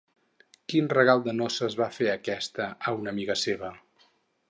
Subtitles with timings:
[0.73, 3.75] Quin regal de noces va fer aquesta a una amiga seva?